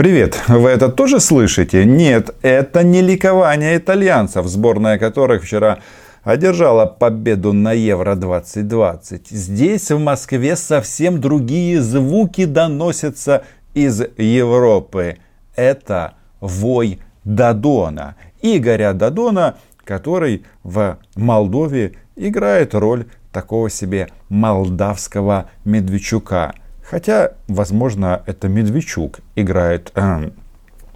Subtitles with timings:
[0.00, 1.84] Привет, вы это тоже слышите?
[1.84, 5.80] Нет, это не ликование итальянцев, сборная которых вчера
[6.22, 9.20] одержала победу на Евро-2020.
[9.28, 13.44] Здесь, в Москве, совсем другие звуки доносятся
[13.74, 15.18] из Европы.
[15.54, 18.16] Это вой Дадона.
[18.40, 26.54] Игоря Дадона, который в Молдове играет роль такого себе молдавского Медведчука.
[26.90, 30.30] Хотя, возможно, это Медведчук играет э,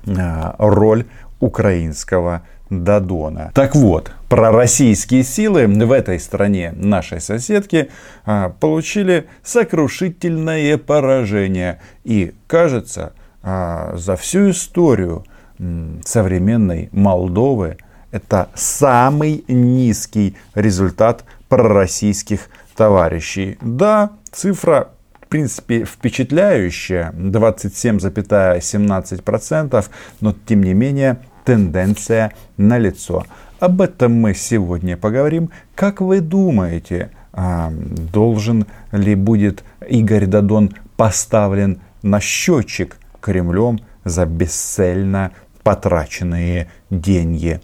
[0.06, 1.06] э, роль
[1.38, 3.52] украинского Дадона.
[3.54, 7.90] Так вот, пророссийские силы в этой стране нашей соседки
[8.26, 11.80] э, получили сокрушительное поражение.
[12.02, 13.12] И кажется,
[13.44, 15.24] э, за всю историю
[15.60, 17.76] э, современной Молдовы
[18.10, 23.58] это самый низкий результат пророссийских товарищей.
[23.60, 24.88] Да, цифра
[25.34, 29.84] принципе, впечатляющая, 27,17%,
[30.20, 33.24] но тем не менее тенденция налицо.
[33.58, 35.50] Об этом мы сегодня поговорим.
[35.74, 45.32] Как вы думаете, а, должен ли будет Игорь Дадон поставлен на счетчик Кремлем за бесцельно
[45.64, 47.60] потраченные деньги?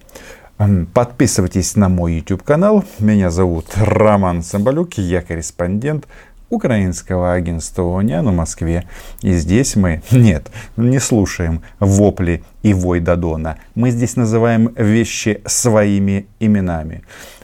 [0.93, 2.85] Подписывайтесь на мой YouTube канал.
[2.99, 6.09] Меня зовут Роман Самбалюк, я корреспондент
[6.51, 8.85] украинского агентства ОНЯ в Москве.
[9.23, 13.57] И здесь мы, нет, не слушаем вопли и вой Дадона.
[13.75, 17.03] Мы здесь называем вещи своими именами.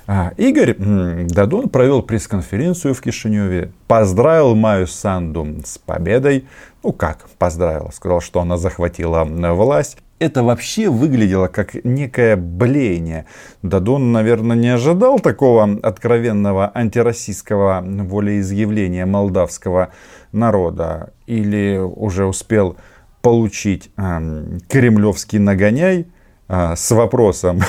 [0.08, 6.46] А, Игорь Дадон провел пресс-конференцию в Кишиневе, поздравил Маю Санду с победой.
[6.84, 13.26] Ну как поздравил, сказал, что она захватила власть это вообще выглядело как некое блеяние.
[13.62, 19.92] Дадон, наверное, не ожидал такого откровенного антироссийского волеизъявления молдавского
[20.32, 21.12] народа.
[21.26, 22.76] Или уже успел
[23.20, 26.06] получить э, кремлевский нагоняй
[26.48, 27.60] э, с вопросом,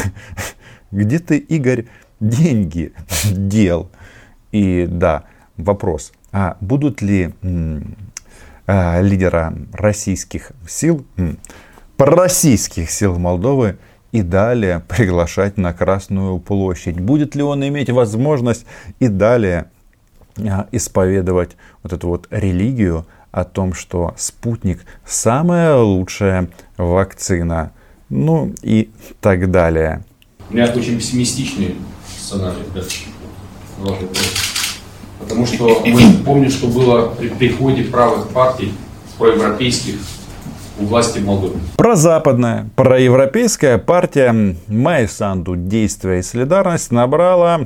[0.92, 1.88] где ты, Игорь,
[2.20, 2.94] деньги
[3.32, 3.90] дел?
[4.52, 5.26] И да,
[5.58, 11.06] вопрос, а будут ли э, лидера российских сил
[11.98, 13.78] пророссийских сил Молдовы
[14.12, 17.00] и далее приглашать на Красную площадь.
[17.00, 18.66] Будет ли он иметь возможность
[19.00, 19.70] и далее
[20.38, 27.72] а, исповедовать вот эту вот религию о том, что спутник самая лучшая вакцина,
[28.10, 30.04] ну и так далее.
[30.50, 31.76] У меня очень пессимистичный
[32.18, 32.64] сценарий.
[35.20, 38.74] Потому что мы помним, что было при приходе правых партий,
[39.18, 39.96] проевропейских,
[40.80, 41.60] у власти Молдовы.
[41.78, 47.62] Прозападная, проевропейская партия Майсанду «Действие и солидарность» набрала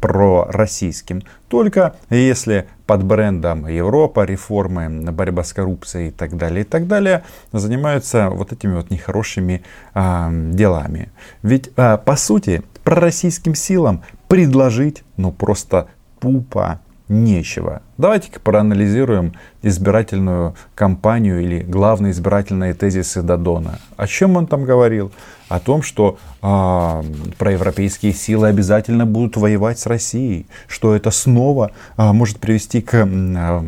[0.00, 1.22] пророссийским.
[1.48, 7.24] Только если под брендом Европа, реформы, борьба с коррупцией и так далее, и так далее,
[7.52, 9.62] занимаются вот этими вот нехорошими
[9.94, 11.10] а, делами.
[11.42, 15.88] Ведь, а, по сути, пророссийским силам предложить, ну, просто
[16.20, 17.82] пупа нечего.
[18.00, 23.78] Давайте-ка проанализируем избирательную кампанию или главные избирательные тезисы Дадона.
[23.98, 25.12] О чем он там говорил?
[25.50, 27.02] О том, что э,
[27.36, 33.60] проевропейские силы обязательно будут воевать с Россией, что это снова э, может привести к э,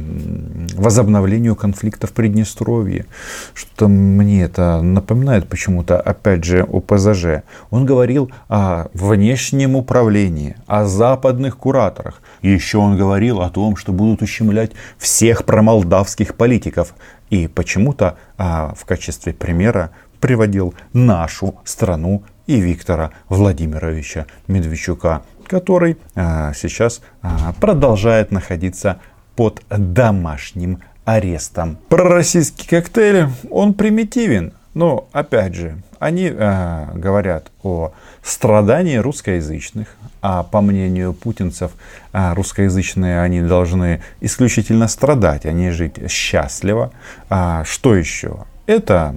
[0.77, 3.07] возобновлению конфликта в Приднестровье.
[3.53, 7.43] Что-то мне это напоминает почему-то, опять же, о ПЗЖ.
[7.71, 12.23] Он говорил о внешнем управлении, о западных кураторах.
[12.43, 16.95] Еще он говорил о том, что будут ущемлять всех промолдавских политиков.
[17.31, 19.91] И почему-то а, в качестве примера
[20.21, 29.01] приводил нашу страну и Виктора Владимировича Медведчука, который а, сейчас а, продолжает находиться
[29.37, 31.79] под домашним арестом.
[31.89, 37.93] Пророссийский коктейль, он примитивен, но опять же, они э, говорят о
[38.23, 39.89] страдании русскоязычных,
[40.23, 41.73] а по мнению путинцев,
[42.13, 46.93] э, русскоязычные они должны исключительно страдать, а не жить счастливо.
[47.29, 48.45] А что еще?
[48.67, 49.15] Это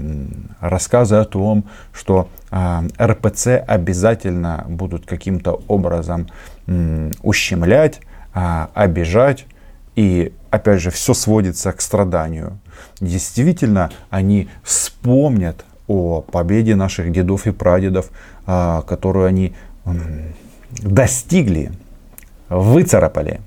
[0.60, 6.28] рассказы о том, что э, РПЦ обязательно будут каким-то образом
[6.68, 8.02] э, ущемлять,
[8.34, 9.46] э, обижать.
[9.96, 12.60] И опять же, все сводится к страданию.
[13.00, 18.10] Действительно, они вспомнят о победе наших дедов и прадедов,
[18.46, 19.54] а, которую они
[20.72, 21.72] достигли,
[22.50, 23.42] выцарапали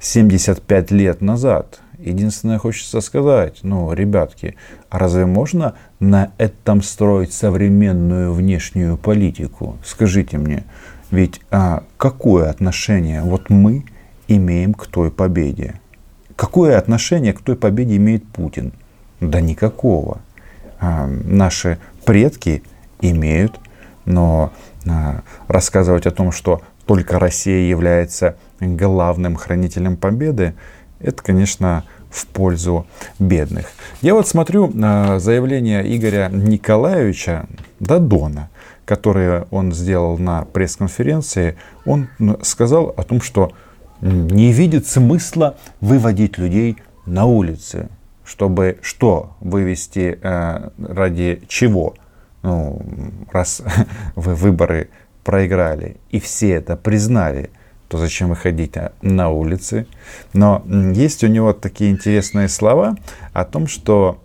[0.00, 1.80] 75 лет назад.
[1.98, 4.56] Единственное, хочется сказать, ну, ребятки,
[4.90, 9.78] а разве можно на этом строить современную внешнюю политику?
[9.84, 10.64] Скажите мне,
[11.10, 13.84] ведь а, какое отношение вот мы
[14.28, 15.80] имеем к той победе?
[16.36, 18.72] Какое отношение к той победе имеет Путин?
[19.20, 20.20] Да никакого.
[20.80, 22.62] А, наши предки
[23.00, 23.58] имеют,
[24.04, 24.52] но
[24.86, 30.54] а, рассказывать о том, что только Россия является главным хранителем победы,
[31.00, 32.86] это, конечно, в пользу
[33.18, 33.66] бедных.
[34.00, 37.46] Я вот смотрю на заявление Игоря Николаевича
[37.80, 38.50] Дадона,
[38.84, 41.56] которое он сделал на пресс-конференции.
[41.84, 42.08] Он
[42.42, 43.52] сказал о том, что
[44.04, 47.88] не видит смысла выводить людей на улицы,
[48.24, 51.94] чтобы что вывести э, ради чего.
[52.42, 52.82] Ну,
[53.32, 53.62] раз
[54.14, 54.90] вы выборы
[55.24, 57.50] проиграли и все это признали,
[57.88, 59.86] то зачем выходить на улицы?
[60.34, 60.62] Но
[60.94, 62.96] есть у него такие интересные слова
[63.32, 64.20] о том, что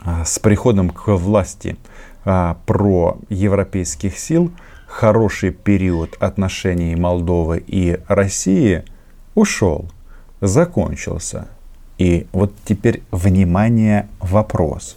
[0.00, 1.76] а, с приходом к власти
[2.24, 4.52] а, про европейских сил
[4.94, 8.84] хороший период отношений Молдовы и России
[9.34, 9.90] ушел,
[10.40, 11.48] закончился.
[11.98, 14.96] И вот теперь внимание, вопрос.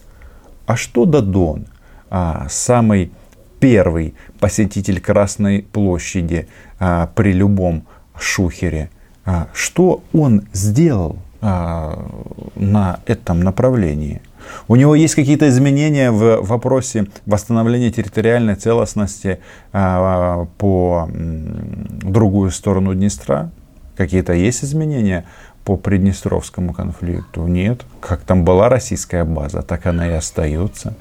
[0.68, 1.66] А что Дадон,
[2.12, 3.12] а, самый
[3.60, 6.48] первый посетитель Красной площади
[6.80, 8.92] а, при любом шухере,
[9.26, 12.08] а, что он сделал а,
[12.56, 14.22] на этом направлении?
[14.68, 19.40] У него есть какие-то изменения в вопросе восстановления территориальной целостности
[19.74, 23.50] а, по другую сторону Днестра?
[23.96, 25.26] Какие-то есть изменения?
[25.68, 27.46] по Приднестровскому конфликту?
[27.46, 27.82] Нет.
[28.00, 30.94] Как там была российская база, так она и остается.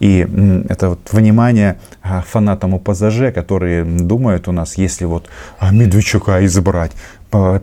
[0.00, 0.26] И
[0.70, 5.28] это вот внимание а, фанатам ОПЗЖ, которые думают у нас, если вот
[5.58, 6.92] а, Медведчука избрать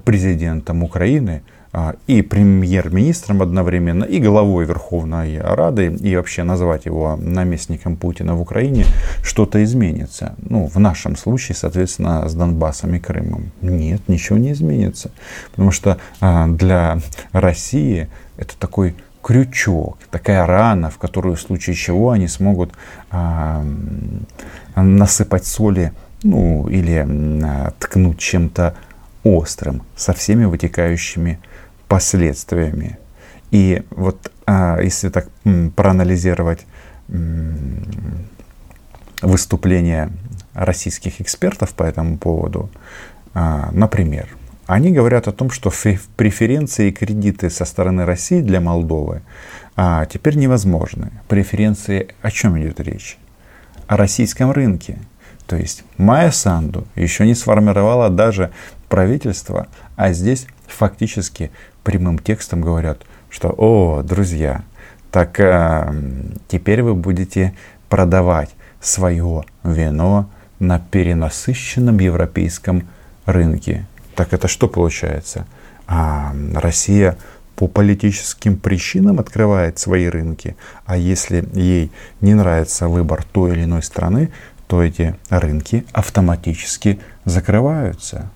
[0.03, 1.41] президентом Украины–
[2.07, 8.85] и премьер-министром одновременно, и главой Верховной Рады, и вообще назвать его наместником Путина в Украине,
[9.23, 10.35] что-то изменится.
[10.37, 13.51] Ну, в нашем случае, соответственно, с Донбассом и Крымом.
[13.61, 15.11] Нет, ничего не изменится.
[15.51, 16.99] Потому что а, для
[17.31, 18.07] России
[18.37, 22.73] это такой крючок, такая рана, в которую в случае чего они смогут
[23.09, 23.65] а,
[24.75, 25.91] насыпать соли,
[26.23, 27.05] ну, или
[27.43, 28.75] а, ткнуть чем-то
[29.23, 31.39] острым, со всеми вытекающими
[31.87, 32.97] последствиями.
[33.51, 35.29] И вот а, если так
[35.75, 36.65] проанализировать
[39.21, 40.11] выступления
[40.53, 42.69] российских экспертов по этому поводу,
[43.33, 44.27] а, например,
[44.67, 45.71] они говорят о том, что
[46.15, 49.21] преференции и кредиты со стороны России для Молдовы
[49.75, 51.11] а, теперь невозможны.
[51.27, 53.17] Преференции о чем идет речь?
[53.87, 54.97] О российском рынке.
[55.45, 58.51] То есть Майя Санду еще не сформировала даже
[58.89, 61.51] правительство, а здесь фактически
[61.85, 64.63] прямым текстом говорят, что, о, друзья,
[65.11, 65.93] так э,
[66.49, 67.53] теперь вы будете
[67.87, 68.49] продавать
[68.81, 70.29] свое вино
[70.59, 72.87] на перенасыщенном европейском
[73.25, 73.85] рынке.
[74.15, 75.45] Так это что получается?
[75.87, 77.17] А Россия
[77.55, 83.83] по политическим причинам открывает свои рынки, а если ей не нравится выбор той или иной
[83.83, 84.31] страны,
[84.67, 88.29] то эти рынки автоматически закрываются.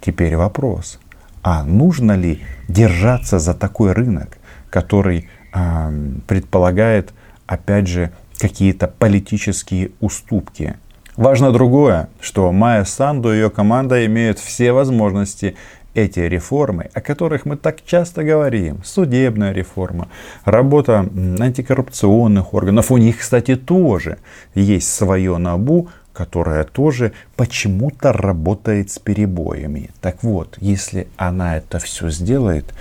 [0.00, 0.98] Теперь вопрос,
[1.46, 4.38] а нужно ли держаться за такой рынок,
[4.68, 5.92] который э,
[6.26, 7.14] предполагает,
[7.46, 10.74] опять же, какие-то политические уступки.
[11.16, 15.54] Важно другое, что Майя Санду и ее команда имеют все возможности
[15.94, 20.08] эти реформы, о которых мы так часто говорим, судебная реформа,
[20.44, 24.18] работа антикоррупционных органов, у них, кстати, тоже
[24.56, 29.90] есть свое НАБУ, которая тоже почему-то работает с перебоями.
[30.00, 32.72] Так вот, если она это все сделает,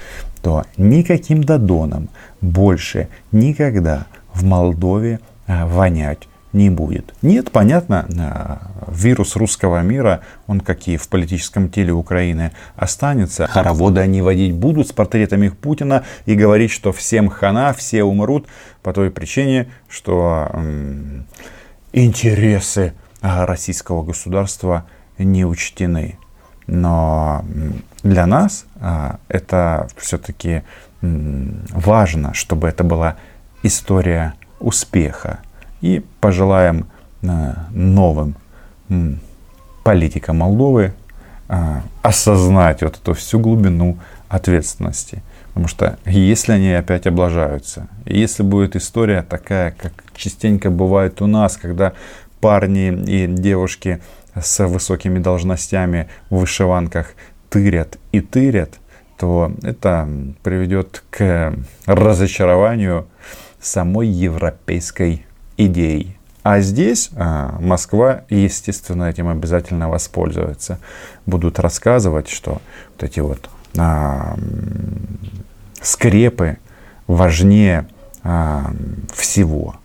[0.41, 2.07] то никаким Додоном
[2.39, 7.13] больше никогда в Молдове а, вонять не будет.
[7.21, 13.47] Нет, понятно, а, вирус русского мира, он как и в политическом теле Украины останется.
[13.47, 18.47] Хороводы они водить будут с портретами Путина и говорить, что всем хана, все умрут
[18.81, 21.25] по той причине, что м-
[21.91, 22.93] интересы
[23.25, 24.85] российского государства
[25.17, 26.17] не учтены.
[26.67, 27.43] Но
[28.03, 30.63] для нас а, это все-таки
[31.01, 33.15] важно, чтобы это была
[33.63, 35.39] история успеха.
[35.81, 36.87] И пожелаем
[37.23, 38.35] а, новым
[39.83, 40.93] политикам Молдовы
[42.01, 45.21] осознать вот эту всю глубину ответственности.
[45.47, 51.55] Потому что если они опять облажаются, если будет история такая, как частенько бывает у нас,
[51.55, 51.93] когда
[52.45, 54.03] парни и девушки
[54.39, 57.15] с высокими должностями в вышиванках
[57.49, 58.75] тырят и тырят,
[59.17, 60.07] то это
[60.43, 61.55] приведет к
[61.87, 63.07] разочарованию
[63.59, 65.25] самой европейской
[65.57, 66.17] идеи.
[66.43, 70.77] А здесь а, Москва, естественно, этим обязательно воспользуется.
[71.25, 72.61] Будут рассказывать, что
[72.91, 74.37] вот эти вот а,
[75.81, 76.59] скрепы
[77.07, 77.87] важнее
[78.21, 78.71] а,
[79.15, 79.77] всего.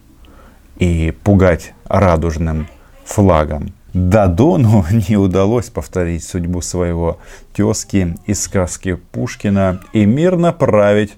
[0.81, 2.67] И пугать радужным
[3.05, 3.73] флагом.
[3.93, 7.19] Дадону не удалось повторить судьбу своего
[7.53, 11.17] тезки из сказки Пушкина и мирно править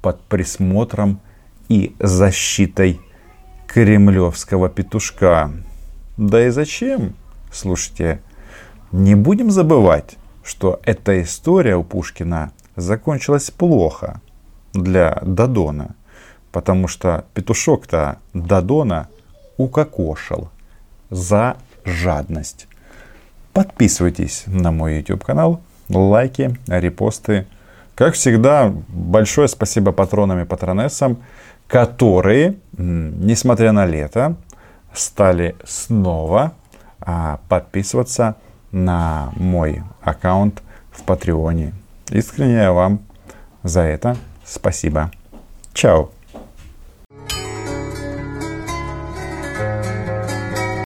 [0.00, 1.20] под присмотром
[1.68, 3.00] и защитой
[3.66, 5.50] кремлевского петушка.
[6.16, 7.14] Да и зачем?
[7.52, 8.20] Слушайте,
[8.92, 14.20] не будем забывать, что эта история у Пушкина закончилась плохо
[14.72, 15.94] для Дадона,
[16.54, 19.08] потому что петушок-то Дадона
[19.56, 20.50] укокошил
[21.10, 22.68] за жадность.
[23.52, 27.48] Подписывайтесь на мой YouTube канал, лайки, репосты.
[27.96, 31.18] Как всегда, большое спасибо патронам и патронессам,
[31.66, 34.36] которые, несмотря на лето,
[34.92, 36.52] стали снова
[37.00, 38.36] а, подписываться
[38.70, 41.74] на мой аккаунт в Патреоне.
[42.10, 43.00] Искренне вам
[43.64, 45.10] за это спасибо.
[45.72, 46.10] Чао.